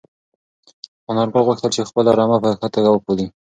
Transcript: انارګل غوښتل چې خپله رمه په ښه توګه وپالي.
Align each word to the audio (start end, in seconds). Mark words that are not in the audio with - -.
انارګل 1.09 1.43
غوښتل 1.47 1.69
چې 1.75 1.87
خپله 1.89 2.11
رمه 2.19 2.37
په 2.43 2.49
ښه 2.59 2.67
توګه 2.75 2.89
وپالي. 2.91 3.27